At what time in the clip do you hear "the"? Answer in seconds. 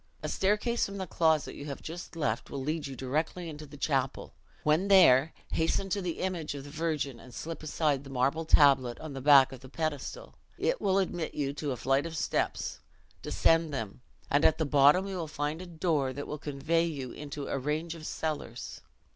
0.97-1.05, 3.67-3.77, 6.01-6.21, 6.63-6.71, 8.03-8.09, 9.13-9.21, 9.59-9.69, 14.57-14.65